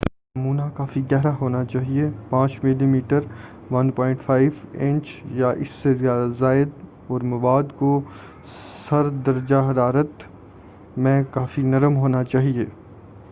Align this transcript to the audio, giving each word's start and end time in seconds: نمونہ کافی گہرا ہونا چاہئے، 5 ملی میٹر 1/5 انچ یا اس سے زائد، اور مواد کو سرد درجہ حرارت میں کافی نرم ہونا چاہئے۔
نمونہ 0.35 0.61
کافی 0.75 1.01
گہرا 1.11 1.33
ہونا 1.41 1.63
چاہئے، 1.65 2.05
5 2.29 2.53
ملی 2.63 2.85
میٹر 2.85 3.25
1/5 3.71 4.55
انچ 4.85 5.05
یا 5.33 5.49
اس 5.61 5.69
سے 5.81 5.93
زائد، 6.39 6.69
اور 7.07 7.21
مواد 7.33 7.75
کو 7.79 7.91
سرد 8.45 9.25
درجہ 9.25 9.61
حرارت 9.69 10.27
میں 10.97 11.21
کافی 11.31 11.61
نرم 11.65 11.97
ہونا 11.97 12.23
چاہئے۔ 12.25 12.65